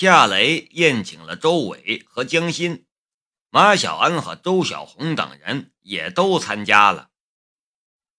[0.00, 2.86] 夏雷宴请了周伟和江心，
[3.50, 7.10] 马小安和周小红等人也都参加了。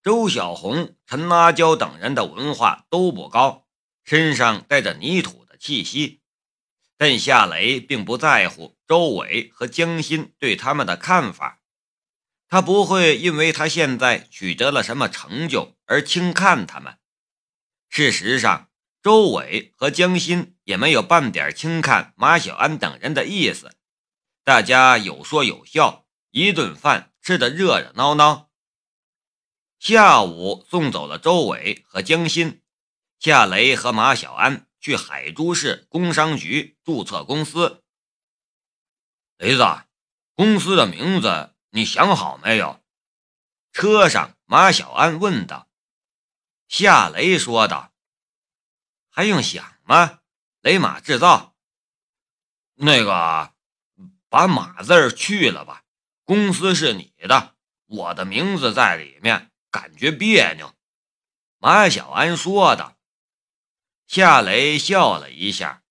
[0.03, 3.65] 周小红、陈阿娇等人的文化都不高，
[4.03, 6.19] 身上带着泥土的气息，
[6.97, 11.61] 但夏雷并不在乎周伟和江心对他们的看法，
[12.49, 16.97] 他不会因为他现在取得了什么成就而轻看他们。
[17.87, 18.68] 事实上。
[19.01, 23.71] 周伟和江心也没有半点轻看马小安等人的意思，
[24.43, 28.49] 大家有说有笑，一顿饭吃得热热闹闹。
[29.79, 32.61] 下午送走了周伟和江心，
[33.19, 37.85] 夏雷和马小安去海珠市工商局注册公司。
[39.37, 39.63] 雷子，
[40.33, 42.83] 公司的名字你想好没有？
[43.71, 45.69] 车上，马小安问道。
[46.67, 47.93] 夏雷说道。
[49.09, 50.19] 还用想吗？
[50.61, 51.55] 雷马制造。
[52.75, 53.53] 那个，
[54.29, 55.83] 把“马”字去了吧。
[56.23, 60.73] 公司是你的，我的名字在里面，感觉别扭。
[61.57, 62.97] 马小安说道。
[64.07, 65.83] 夏雷笑了一下。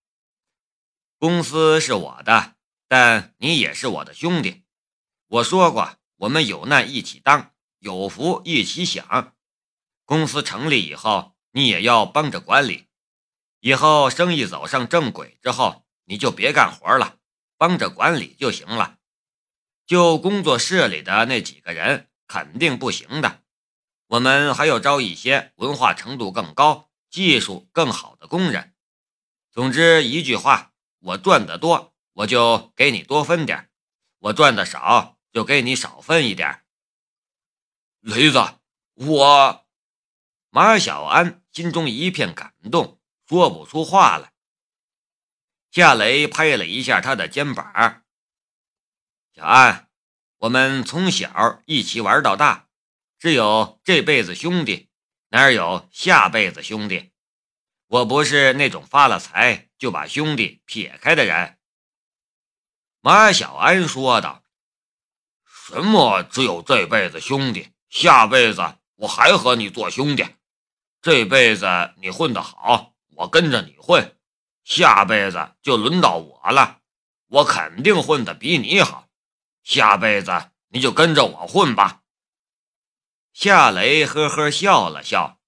[1.19, 2.57] 公司是我的，
[2.89, 4.65] 但你也是我的兄弟。
[5.27, 9.37] 我说过，我们有难一起当，有福一起享。
[10.05, 12.88] 公司成立以后，你也要帮着管理。
[13.61, 17.19] 以后生意走上正轨之后，你就别干活了，
[17.57, 18.99] 帮着管理就行了。
[19.87, 23.43] 就工作室里的那几个人肯定不行的，
[24.07, 28.75] 我们还要招一些文化程度更高、技术更好的工人。
[29.51, 33.65] 总之一句话，我赚得多，我就给你多分点；
[34.19, 36.65] 我赚的少，就给你少分一点。
[38.01, 38.39] 雷子，
[38.95, 39.67] 我
[40.51, 42.98] 马小安心中一片感动。
[43.29, 44.33] 说不出话来。
[45.71, 48.03] 夏雷拍了一下他的肩膀
[49.37, 49.91] ：“小安，
[50.39, 52.69] 我们从小一起玩到大，
[53.19, 54.89] 只有这辈子兄弟，
[55.29, 57.13] 哪有下辈子兄弟？
[57.89, 61.59] 我不是那种发了财就把兄弟撇开的人。”
[63.01, 64.43] 马小安说道
[65.45, 70.25] ：“什么只有这辈子兄弟，下辈子我还和你做兄弟？
[71.03, 71.67] 这辈子
[71.99, 74.17] 你混得好。”我跟着你混，
[74.63, 76.83] 下辈子就轮到我了。
[77.27, 79.09] 我肯定混得比你好，
[79.65, 82.03] 下辈子你就跟着我混吧。
[83.33, 85.41] 夏雷呵呵笑了笑，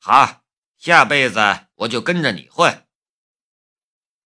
[0.00, 0.42] 好，
[0.76, 2.84] 下辈子我就跟着你混。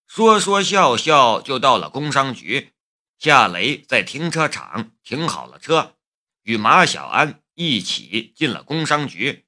[0.06, 2.72] 说说笑笑就到了工商局，
[3.18, 5.98] 夏雷在停车场停好了车，
[6.42, 9.46] 与马小安一起进了工商局。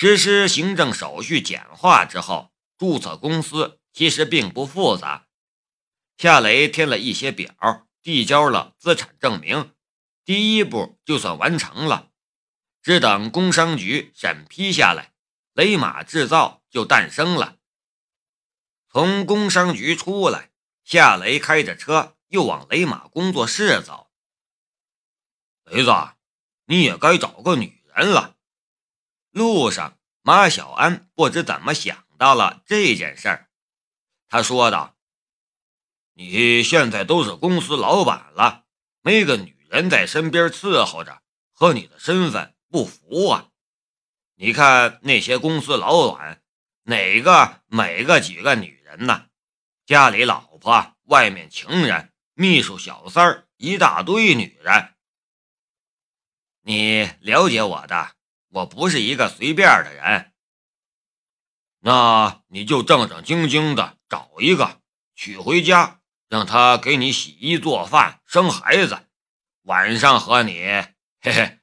[0.00, 5.26] 实施行政手续简化之后，注册公司其实并不复杂。
[6.16, 9.74] 夏雷填了一些表，递交了资产证明，
[10.24, 12.12] 第一步就算完成了。
[12.80, 15.14] 只等工商局审批下来，
[15.52, 17.56] 雷马制造就诞生了。
[18.88, 20.52] 从工商局出来，
[20.84, 24.12] 夏雷开着车又往雷马工作室走。
[25.64, 25.90] 雷子，
[26.66, 28.36] 你也该找个女人了。
[29.38, 33.48] 路上，马小安不知怎么想到了这件事儿，
[34.28, 34.96] 他说道
[36.14, 38.64] ：“你现在都是公司老板了，
[39.00, 41.22] 没个女人在身边伺候着，
[41.52, 43.48] 和你的身份不符啊！
[44.34, 46.42] 你看那些公司老板，
[46.82, 49.28] 哪个每个几个女人呢？
[49.86, 54.94] 家里老婆，外面情人，秘书、小三儿，一大堆女人。
[56.62, 58.16] 你了解我的。”
[58.48, 60.32] 我不是一个随便的人，
[61.80, 64.80] 那你就正正经经的找一个
[65.14, 69.06] 娶回家，让他给你洗衣做饭、生孩子，
[69.62, 70.54] 晚上和你
[71.20, 71.58] 嘿嘿，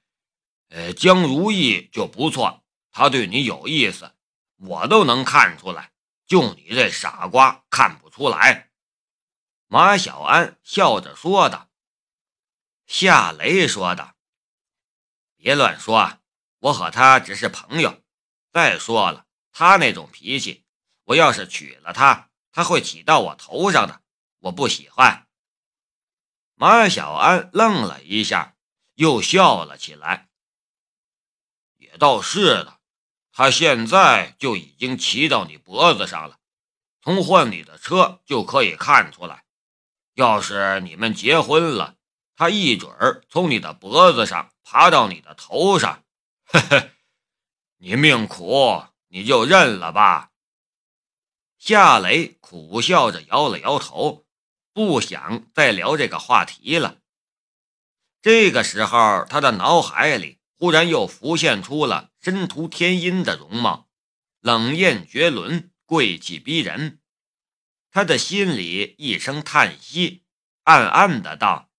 [0.70, 4.16] 呃，江如意就不错，他对你有意思，
[4.58, 5.92] 我都能看出来，
[6.28, 8.70] 就你这傻瓜看不出来。
[9.68, 11.70] 马小安笑着说道。
[12.86, 14.16] 夏雷说道
[15.36, 16.20] ：“别乱说。”
[16.66, 18.02] 我和他只是朋友。
[18.52, 20.64] 再说了，他那种脾气，
[21.04, 24.02] 我要是娶了她，他会起到我头上的。
[24.40, 25.28] 我不喜欢。
[26.56, 28.56] 马小安愣了一下，
[28.96, 30.30] 又笑了起来。
[31.78, 32.80] 也倒是的，
[33.32, 36.40] 他现在就已经骑到你脖子上了，
[37.02, 39.44] 从换你的车就可以看出来。
[40.16, 41.98] 要是你们结婚了，
[42.36, 46.02] 他一准儿从你的脖子上爬到你的头上。
[46.56, 46.90] 呵呵，
[47.80, 50.32] 你命苦，你就认了吧。
[51.58, 54.26] 夏雷苦笑着摇了摇头，
[54.72, 57.02] 不想再聊这个话题了。
[58.22, 63.90] 这个时候，他的脑海里忽然又浮现出了申屠天音的容貌，
[64.40, 67.02] 冷艳绝伦，贵气逼人。
[67.92, 70.24] 他的心里一声叹息，
[70.64, 71.70] 暗暗的道：“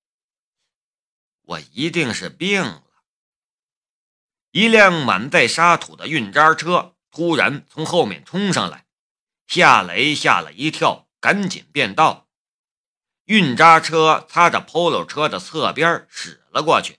[1.42, 2.82] 我一定是病。”
[4.56, 8.86] 一辆满载沙土的运渣车突然从后面冲上来。
[9.46, 12.26] 夏雷吓了一跳，赶紧变道。
[13.26, 16.98] 运渣车擦着 Polo 车的侧边驶了过去，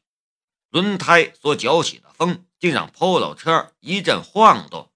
[0.70, 4.92] 轮胎所搅起的风竟让 Polo 车一阵晃动。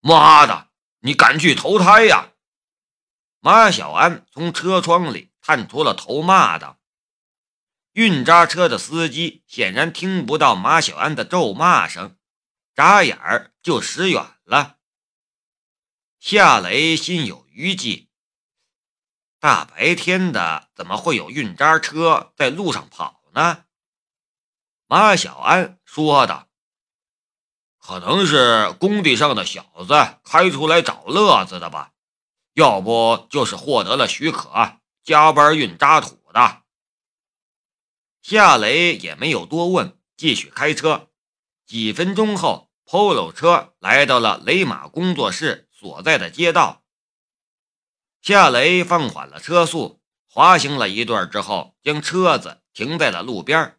[0.00, 0.68] 妈的，
[1.00, 2.32] 你敢去投胎呀！
[3.40, 6.78] 马小安从车窗里探出了头，骂道
[7.96, 12.18] ：“运渣车的司机显然听不到马小安的咒骂声，
[12.74, 14.76] 眨眼儿就驶远了。”
[16.20, 18.10] 夏雷心有余悸，
[19.40, 23.64] 大白天的怎么会有运渣车在路上跑呢？
[24.86, 26.48] 马小安说道
[27.80, 31.92] ：“可能是工地上的小子开出来找乐子的吧，
[32.52, 36.64] 要不就是获得了许可加班运渣土的。”
[38.28, 41.10] 夏雷也没有多问，继续开车。
[41.64, 45.68] 几分钟后，Polo 车来到了雷马工作室。
[45.70, 46.82] 所在的街道，
[48.20, 53.78] 夏雷放缓了车速，滑行了一段之后，将车子停在了路边。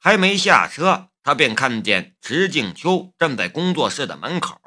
[0.00, 4.60] 还没下车，他便看见池静秋站在工作室的门口。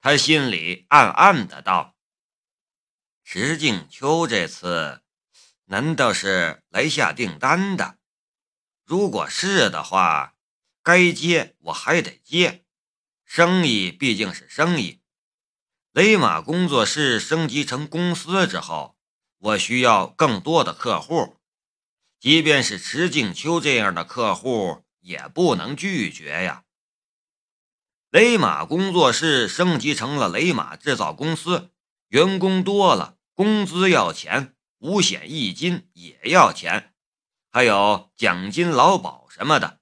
[0.00, 1.94] 他心里暗暗的道
[3.22, 5.03] ：“池静秋这次
[5.66, 7.98] 难道是来下订单的？
[8.84, 10.34] 如果是的话，
[10.82, 12.64] 该接我还得接。
[13.24, 15.00] 生意毕竟是生意。”
[15.92, 18.96] 雷马工作室升级成公司之后，
[19.38, 21.36] 我需要更多的客户，
[22.18, 26.64] 即便是池静秋这样的客户也不能拒绝呀。
[28.10, 31.70] 雷马工作室升级成了雷马制造公司，
[32.08, 34.53] 员工多了，工资要钱，
[34.84, 36.92] 五险一金也要钱，
[37.50, 39.80] 还有奖金、劳保什么的。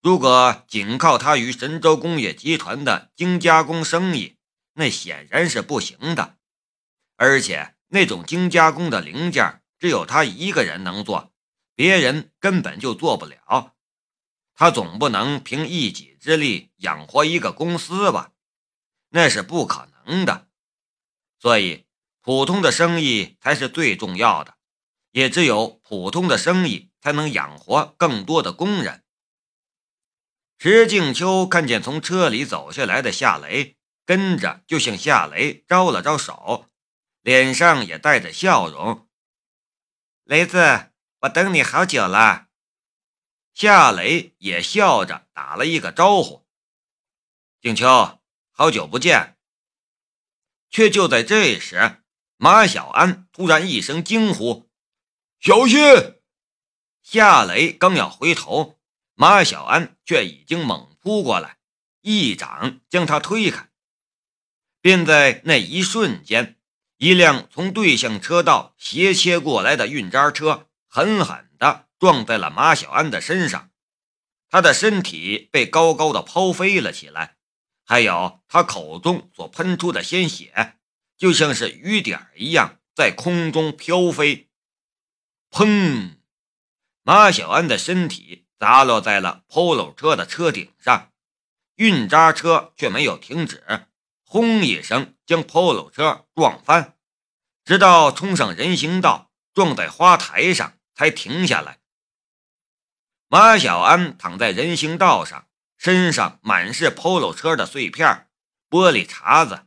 [0.00, 4.38] 如果仅靠他与神州工业集团的精加工生意，
[4.72, 6.38] 那显然是不行的，
[7.16, 11.30] 而且那种精加工的零件只有他一个人能做，
[11.74, 13.74] 别人根本就做不了。
[14.54, 18.32] 他总不能凭一己之力养活一个公司吧？
[19.10, 20.48] 那是不可能的。
[21.38, 21.84] 所以，
[22.24, 24.56] 普通的生意才是最重要的，
[25.12, 29.04] 也只有普通的生意才能养活更多的工人。
[30.58, 33.76] 石静秋看见从车里走下来的夏雷。
[34.06, 36.66] 跟着就向夏雷招了招手，
[37.22, 39.08] 脸上也带着笑容。
[40.24, 42.48] 雷子，我等你好久了。
[43.54, 46.46] 夏雷也笑着打了一个招呼。
[47.62, 48.20] 静秋，
[48.50, 49.38] 好久不见。
[50.68, 52.03] 却就在这时，
[52.44, 54.68] 马小安突然一声惊呼
[55.40, 55.80] ：“小心！”
[57.00, 58.78] 夏雷刚要回头，
[59.14, 61.56] 马小安却已经猛扑过来，
[62.02, 63.70] 一掌将他推开。
[64.82, 66.58] 便在那一瞬间，
[66.98, 73.70] 一辆从对向车道斜切过来的运渣车狠狠地撞在了马小安的身上，
[74.50, 77.38] 他的身体被高高的抛飞了起来，
[77.86, 80.76] 还有他口中所喷出的鲜血，
[81.16, 84.48] 就像是雨点一样在空中飘飞。
[85.50, 86.16] 砰！
[87.02, 91.12] 马小安的身体砸落在了 Polo 车的车顶上，
[91.76, 93.88] 运渣车却没有停止。
[94.24, 96.96] 轰一声，将 Polo 车撞翻，
[97.64, 101.78] 直到冲上人行道，撞在花台上，才停下来。
[103.28, 108.28] 马小安躺在人行道上，身上满是 Polo 车的碎片、
[108.68, 109.66] 玻璃碴子，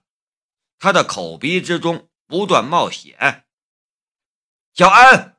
[0.80, 3.46] 他的口鼻之中不断冒血。
[4.74, 5.38] 小安，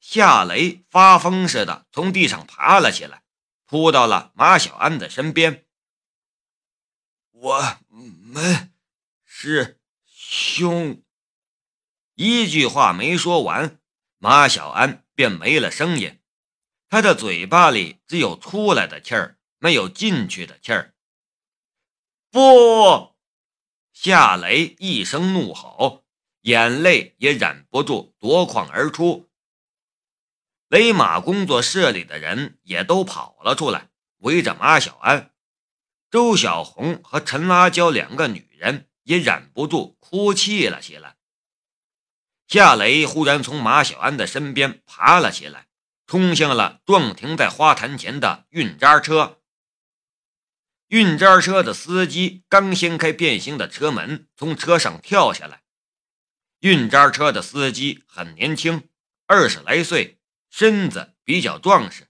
[0.00, 3.22] 夏雷发疯似的从地上爬了起来，
[3.66, 5.66] 扑到了马小安的身边。
[7.30, 7.78] 我。
[8.30, 8.74] 们
[9.24, 11.02] 是兄。
[12.14, 13.80] 一句话没说完，
[14.18, 16.20] 马小安便没了声音。
[16.90, 20.94] 他的嘴巴里只有出来的气儿，没有进去的气儿。
[22.30, 23.16] 不！
[24.00, 26.04] 夏雷一声怒吼，
[26.42, 29.28] 眼泪也忍不住夺眶而出。
[30.68, 33.88] 雷马工作室里的人也都跑了出来，
[34.18, 35.32] 围着马小安。
[36.12, 41.16] 周小红和陈阿娇两个女人也忍不住哭泣了起来。
[42.46, 45.66] 夏雷忽然从马小安的身边爬了起来，
[46.06, 49.37] 冲向了撞停在花坛前的运渣车。
[50.88, 55.62] 运渣车的司机刚掀开变形的车门，从车上跳下来。
[56.60, 58.88] 运渣车的司机很年轻，
[59.26, 60.18] 二十来岁，
[60.48, 62.08] 身子比较壮实，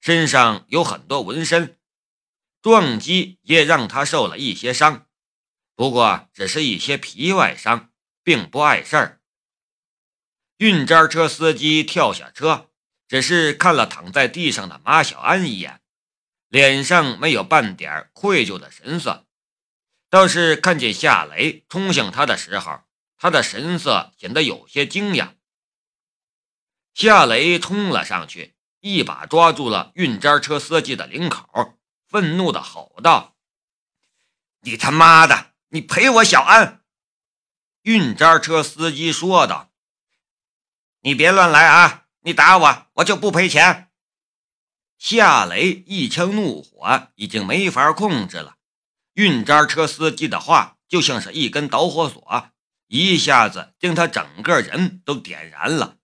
[0.00, 1.78] 身上有很多纹身，
[2.60, 5.06] 撞击也让他受了一些伤，
[5.76, 7.92] 不过只是一些皮外伤，
[8.24, 9.20] 并不碍事儿。
[10.56, 12.68] 运渣车司机跳下车，
[13.06, 15.80] 只是看了躺在地上的马小安一眼，
[16.48, 19.26] 脸上没有半点愧疚的神色，
[20.08, 22.80] 倒是看见夏雷冲向他的时候，
[23.16, 25.34] 他的神色显得有些惊讶。
[26.94, 33.36] 夏雷冲了上去，一把抓住了运渣车司机的领口，愤怒地吼道
[34.62, 36.82] ：“你他妈的，你赔我小安！”
[37.82, 39.70] 运渣车司机说道。
[41.02, 42.06] 你别乱来啊！
[42.22, 43.87] 你打我，我就不赔钱。
[44.98, 48.56] 夏雷一腔怒火已经没法控制了，
[49.14, 52.50] 运渣车司机的话就像是一根导火索，
[52.88, 55.98] 一下子将他整个人都点燃了。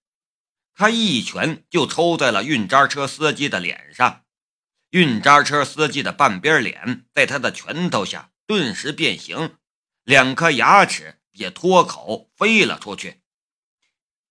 [0.74, 4.22] 他一拳就抽在了运渣车司机的脸上，
[4.90, 9.56] 运渣车司机的半边脸在他的拳头下顿时变形，
[10.04, 13.22] 两颗牙齿也脱口飞了出去。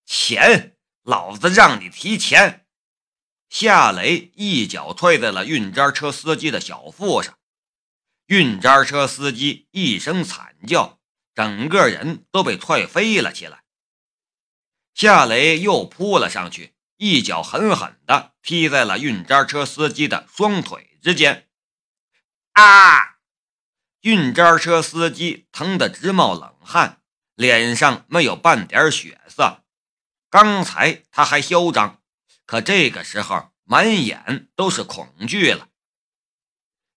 [0.05, 2.62] 钱，老子让你提钱！
[3.53, 7.37] 夏雷一脚踹在了运渣车司机的小腹上，
[8.25, 10.99] 运渣车司机一声惨叫，
[11.35, 13.61] 整个人都被踹飞了起来。
[14.95, 21.47] 夏雷又扑了上去，一脚狠狠地踢在了运渣车司机的双腿之间。
[22.53, 23.17] 啊！
[24.01, 27.03] 运渣车司机疼得直冒冷汗，
[27.35, 29.63] 脸上没有半点血色。
[30.31, 32.01] 刚才他还嚣张，
[32.45, 35.69] 可这个时候满眼都是恐惧了。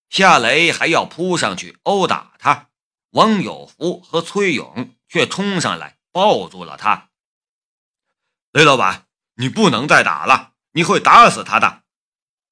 [0.09, 2.69] 夏雷还要扑上去殴打他，
[3.11, 7.09] 王有福和崔勇却冲上来抱住了他。
[8.51, 11.83] 雷老板，你不能再打了，你会打死他的。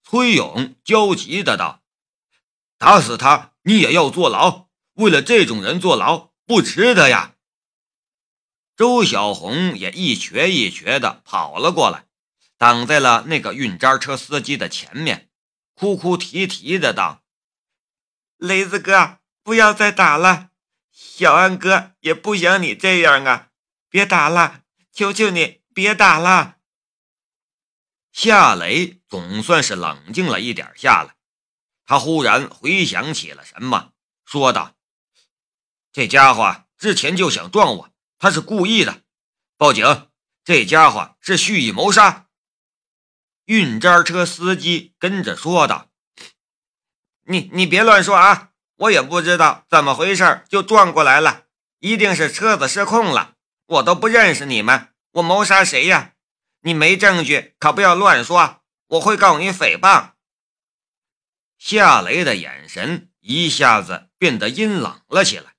[0.04, 1.82] 崔勇焦急的道
[2.78, 4.68] ：“打死他，你也要坐牢。
[4.94, 7.36] 为了这种人坐牢，不值得呀。”
[8.78, 12.05] 周小红也一瘸一瘸的跑了过来，
[12.58, 15.30] 挡在了那个运渣车司机的前面，
[15.74, 17.24] 哭哭啼啼的道
[18.38, 20.52] ：“雷子哥，不要再打了，
[20.92, 23.50] 小安哥也不想你这样啊，
[23.90, 26.58] 别打了，求求你别打了。”
[28.12, 31.16] 夏雷总算是冷静了一点下来，
[31.86, 33.92] 他忽然回想起了什么，
[34.24, 34.76] 说道
[35.92, 39.04] ：“这家伙之前就想撞我。”他是故意的，
[39.58, 40.10] 报警！
[40.46, 42.25] 这家伙是蓄意谋杀。
[43.46, 45.90] 运渣车司机跟着说道
[47.28, 48.52] ：“你你别乱说啊！
[48.76, 51.46] 我也不知道怎么回事就撞过来了，
[51.80, 53.36] 一定是车子失控了。
[53.68, 56.14] 我都不认识你们，我谋杀谁呀？
[56.62, 60.12] 你没证据可不要乱说，我会告你诽谤。”
[61.58, 65.56] 夏雷的眼神一下子变得阴冷了起来。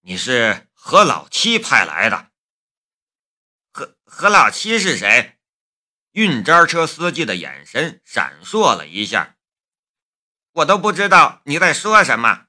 [0.00, 0.68] 你是？
[0.72, 2.30] 何老七派来的？
[3.72, 5.33] 何何老七是谁？
[6.14, 9.36] 运渣车司机的眼神闪烁了一下。
[10.52, 12.46] 我都不知道你在说什么。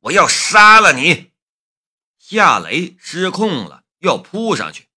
[0.00, 1.32] 我要杀了你！
[2.18, 4.88] 夏雷失控了，要扑上去。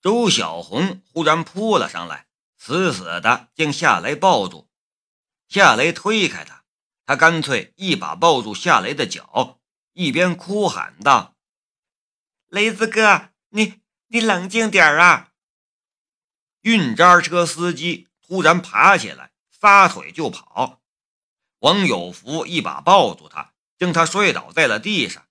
[0.00, 4.70] 周小红忽然扑了上来，死死的将夏雷抱住。
[5.48, 6.64] 夏雷推开他，
[7.04, 9.60] 他干脆一把抱住夏雷的脚。
[9.92, 11.36] 一边哭喊道
[12.46, 15.27] ：“雷子哥，你你冷静点啊！”
[16.62, 20.80] 运渣车司机突然爬起来，撒腿就跑。
[21.60, 25.26] 王有福一把抱住他，将他摔倒在了地上。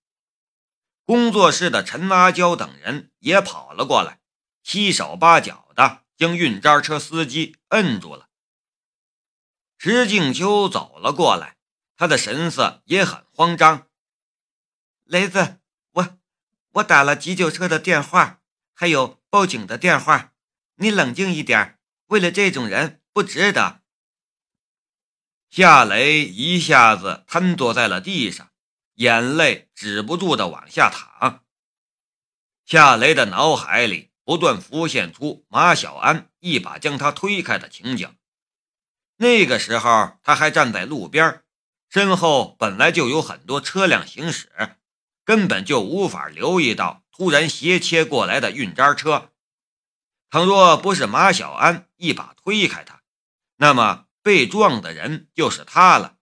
[1.05, 4.19] 工作室的陈阿娇等人也跑了过来，
[4.62, 8.27] 七手八脚的将运渣车司机摁住了。
[9.77, 11.57] 石静秋走了过来，
[11.96, 13.88] 他的神色也很慌张。
[15.03, 15.60] 雷子，
[15.91, 16.17] 我
[16.74, 18.41] 我打了急救车的电话，
[18.74, 20.34] 还有报警的电话。
[20.79, 23.81] 你冷静一点，为了这种人不值得。
[25.50, 28.51] 夏雷一下子瘫坐在了地上，
[28.96, 31.43] 眼泪止不住的往下淌。
[32.63, 38.15] 夏雷的脑海里不断浮现出马小安一把将他推开的情景。
[39.15, 41.43] 那个时候，他还站在路边，
[41.89, 44.75] 身后本来就有很多车辆行驶，
[45.25, 49.31] 根本就无法留意到突然斜切过来的运渣车。
[50.29, 53.01] 倘若不是马小安一把推开他，
[53.55, 56.17] 那么被撞的人就是他了。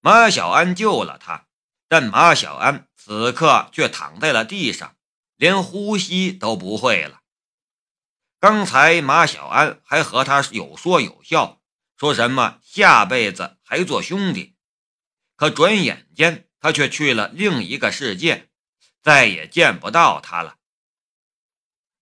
[0.00, 1.46] 马小安救了他，
[1.88, 4.96] 但马小安此刻却躺在了地上，
[5.36, 7.20] 连呼吸都不会了。
[8.40, 11.60] 刚才马小安还和他有说有笑，
[11.96, 14.56] 说什么下辈子还做兄弟，
[15.36, 18.48] 可转眼间他却去了另一个世界，
[19.02, 20.56] 再也见不到他了。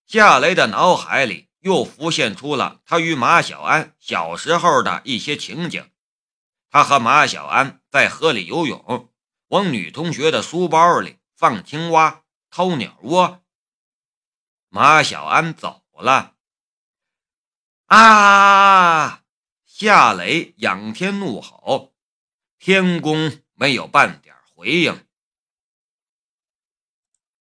[0.08, 5.90] 夏雷的脑海里又浮现出了他与马小安小时候的一些情景，
[6.70, 9.12] 他和马小安在河里游泳，
[9.48, 13.44] 往女同学的书包里放青蛙、掏鸟窝。
[14.70, 15.84] 马小安走。
[16.00, 16.36] 了！
[17.86, 19.24] 啊！
[19.66, 21.92] 夏雷仰天怒吼，
[22.60, 25.07] 天宫没有半点回应。